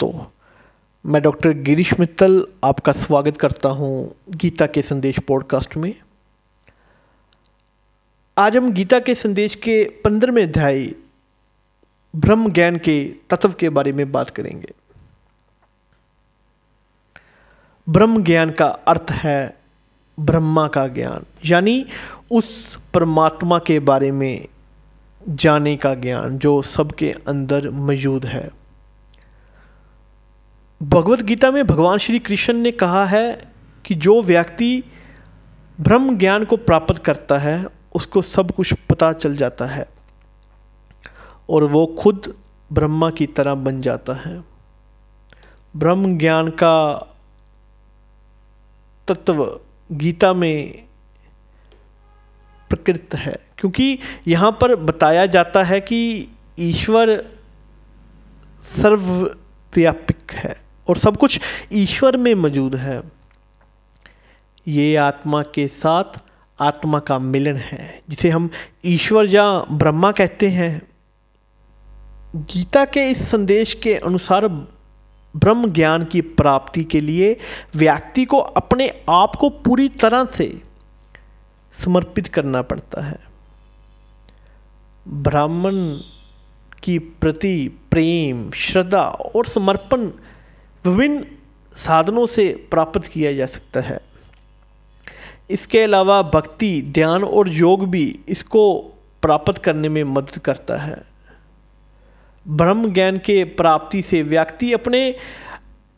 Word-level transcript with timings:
तो 0.00 0.32
मैं 1.04 1.22
डॉक्टर 1.22 1.52
गिरीश 1.52 1.92
मित्तल 2.00 2.46
आपका 2.64 2.92
स्वागत 2.92 3.36
करता 3.36 3.68
हूँ 3.68 4.10
गीता 4.30 4.66
के 4.66 4.82
संदेश 4.82 5.18
पॉडकास्ट 5.18 5.76
में। 5.76 5.94
आज 8.38 8.56
हम 8.56 8.72
गीता 8.72 8.98
के 8.98 9.14
संदेश 9.14 9.54
के 9.54 9.84
पंद्रहवें 10.04 10.42
अध्याय 10.42 10.84
ब्रह्म 12.14 12.52
ज्ञान 12.52 12.76
के 12.76 13.04
तत्व 13.30 13.52
के 13.52 13.68
बारे 13.68 13.92
में 13.92 14.12
बात 14.12 14.30
करेंगे। 14.30 14.72
ब्रह्म 17.86 18.22
ज्ञान 18.24 18.50
का 18.50 18.66
अर्थ 18.66 19.10
है 19.10 19.56
ब्रह्मा 20.18 20.66
का 20.68 20.86
ज्ञान, 20.86 21.24
यानी 21.44 21.84
उस 22.30 22.78
परमात्मा 22.94 23.58
के 23.58 23.78
बारे 23.80 24.10
में 24.10 24.48
जाने 25.28 25.76
का 25.76 25.94
ज्ञान 25.94 26.38
जो 26.38 26.60
सबके 26.62 27.12
अंदर 27.28 27.70
मौजूद 27.70 28.26
है। 28.26 28.48
भगवत 30.82 31.20
गीता 31.20 31.50
में 31.50 31.66
भगवान 31.66 31.98
श्री 31.98 32.18
कृष्ण 32.18 32.52
ने 32.52 32.70
कहा 32.72 33.04
है 33.06 33.52
कि 33.84 33.94
जो 33.94 34.22
व्यक्ति 34.22 34.84
ब्रह्म 35.80 36.16
ज्ञान 36.18 36.44
को 36.44 36.56
प्राप्त 36.56 36.98
करता 36.98 37.38
है, 37.38 37.66
उसको 37.94 38.22
सब 38.22 38.50
कुछ 38.50 38.72
पता 38.90 39.12
चल 39.12 39.36
जाता 39.36 39.66
है 39.66 39.88
और 41.50 41.64
वो 41.64 41.86
खुद 41.86 42.34
ब्रह्मा 42.72 43.10
की 43.10 43.26
तरह 43.26 43.54
बन 43.54 43.80
जाता 43.80 44.12
है। 44.12 44.44
ब्रह्म 45.76 46.18
ज्ञान 46.18 46.48
का 46.48 46.94
तत्व 49.08 49.60
गीता 49.92 50.32
में 50.32 50.84
प्रकृत 52.70 53.14
है, 53.14 53.36
क्योंकि 53.58 53.98
यहाँ 54.28 54.52
पर 54.52 54.76
बताया 54.76 55.26
जाता 55.26 55.62
है 55.62 55.80
कि 55.80 56.28
ईश्वर 56.58 57.24
सर्वव्यापिक 58.64 60.32
है। 60.32 60.61
और 60.88 60.96
सब 60.96 61.16
कुछ 61.16 61.40
ईश्वर 61.72 62.16
में 62.16 62.34
मौजूद 62.34 62.76
है। 62.76 63.02
ये 64.68 64.96
आत्मा 64.96 65.42
के 65.42 65.66
साथ 65.68 66.20
आत्मा 66.60 66.98
का 66.98 67.18
मिलन 67.18 67.56
है, 67.56 68.00
जिसे 68.08 68.30
हम 68.30 68.50
ईश्वर 68.84 69.26
या 69.26 69.58
ब्रह्मा 69.72 70.12
कहते 70.12 70.48
हैं। 70.48 70.82
गीता 72.36 72.84
के 72.84 73.10
इस 73.10 73.28
संदेश 73.28 73.74
के 73.74 73.94
अनुसार 73.94 74.48
ब्रह्म 75.36 75.70
ज्ञान 75.72 76.04
की 76.04 76.20
प्राप्ति 76.20 76.84
के 76.84 77.00
लिए 77.00 77.36
व्यक्ति 77.74 78.24
को 78.24 78.38
अपने 78.38 78.88
आप 79.10 79.36
को 79.36 79.48
पूरी 79.48 79.88
तरह 79.88 80.24
से 80.24 80.62
समर्पित 81.72 82.28
करना 82.28 82.62
पड़ता 82.62 83.02
है। 83.02 83.20
ब्राह्मण 85.08 85.96
की 86.82 86.98
प्रति 86.98 87.68
प्रेम, 87.90 88.50
श्रद्धा 88.50 89.04
और 89.04 89.46
समर्पण 89.46 90.10
विभिन्न 90.86 91.26
साधनों 91.76 92.26
से 92.26 92.68
प्राप्त 92.70 93.06
किया 93.06 93.32
जा 93.32 93.46
सकता 93.46 93.80
है। 93.80 94.00
इसके 95.50 95.82
अलावा 95.82 96.22
भक्ति, 96.22 96.82
ध्यान 96.82 97.24
और 97.24 97.48
योग 97.48 97.88
भी 97.90 98.20
इसको 98.28 98.80
प्राप्त 99.22 99.58
करने 99.58 99.88
में 99.88 100.04
मदद 100.04 100.38
करता 100.38 100.76
है। 100.76 101.02
ब्रह्म 102.48 102.92
ज्ञान 102.92 103.18
के 103.18 103.44
प्राप्ति 103.44 104.02
से 104.02 104.22
व्यक्ति 104.22 104.72
अपने 104.72 105.16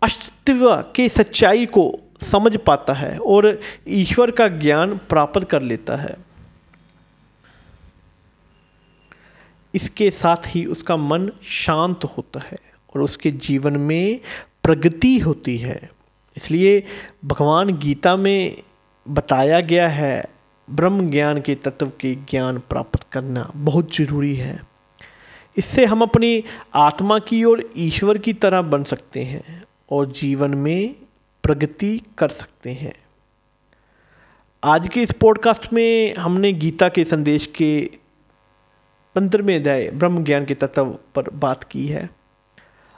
अस्तित्व 0.03 0.77
के 0.97 1.09
सच्चाई 1.09 1.67
को 1.67 1.93
समझ 2.21 2.57
पाता 2.57 2.93
है 2.93 3.19
और 3.19 3.61
ईश्वर 3.89 4.31
का 4.31 4.49
ज्ञान 4.49 4.97
प्राप्त 4.97 5.45
कर 5.45 5.63
लेता 5.63 5.97
है। 5.97 6.17
इसके 9.75 10.11
साथ 10.11 10.37
ही 10.47 10.65
उसका 10.65 10.97
मन 10.97 11.31
शांत 11.43 12.05
होता 12.05 12.41
है 12.41 12.59
और 12.95 13.03
उसके 13.03 13.31
जीवन 13.31 13.77
में 13.77 14.21
प्रगति 14.65 15.19
होती 15.19 15.59
है। 15.59 15.91
इसलिए 16.37 16.85
भगवान 17.25 17.79
गीता 17.79 18.17
में 18.17 18.63
बताया 19.09 19.61
गया 19.61 19.89
है, 19.89 20.25
ब्रह्म 20.71 21.11
ज्ञान 21.11 21.41
के 21.41 21.55
तत्व 21.55 21.87
के 22.01 22.15
ज्ञान 22.15 22.59
प्राप्त 22.59 23.07
करना 23.13 23.53
बहुत 23.57 23.97
ज़रूरी 23.97 24.37
है। 24.37 24.63
इससे 25.57 25.85
हम 25.85 26.03
अपनी 26.03 26.45
आत्मा 26.75 27.19
की 27.19 27.45
और 27.45 27.71
ईश्वर 27.77 28.19
की 28.19 28.33
तरह 28.33 28.63
बन 28.63 28.85
सकते 28.85 29.25
हैं 29.25 29.65
और 29.91 30.07
जीवन 30.07 30.55
में 30.55 30.95
प्रगति 31.43 32.03
कर 32.19 32.29
सकते 32.29 32.71
हैं। 32.71 32.95
आज 34.65 34.89
के 34.89 35.03
इस 35.03 35.13
पॉडकास्ट 35.13 35.73
में 35.73 36.15
हमने 36.15 36.53
गीता 36.53 36.89
के 36.89 37.05
संदेश 37.05 37.47
के 37.47 37.91
पंद्रहवें 39.15 39.57
अध्याय 39.57 39.91
ब्रह्म 39.91 40.25
ज्ञान 40.25 40.45
के 40.45 40.55
तत्व 40.55 40.85
पर 41.15 41.31
बात 41.31 41.65
की 41.65 41.87
है। 41.87 42.24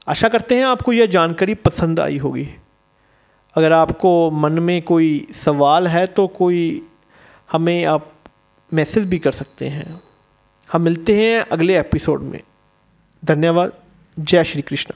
आशा 0.08 0.28
करते 0.28 0.56
हैं 0.56 0.64
आपको 0.66 0.92
यह 0.92 1.06
जानकारी 1.06 1.54
पसंद 1.54 2.00
आई 2.00 2.18
होगी। 2.18 2.48
अगर 3.54 3.72
आपको 3.72 4.30
मन 4.30 4.52
में 4.52 4.82
कोई 4.82 5.26
सवाल 5.32 5.86
है 5.88 6.06
तो 6.06 6.26
कोई 6.26 6.86
हमें 7.52 7.84
आप 7.84 8.12
मैसेज 8.72 9.06
भी 9.06 9.18
कर 9.18 9.32
सकते 9.32 9.68
हैं। 9.68 10.02
हम 10.72 10.82
मिलते 10.82 11.20
हैं 11.20 11.40
अगले 11.40 11.78
एपिसोड 11.78 12.22
में। 12.22 12.40
धन्यवाद। 13.24 13.72
जय 14.18 14.44
श्री 14.44 14.62
कृष्ण। 14.62 14.94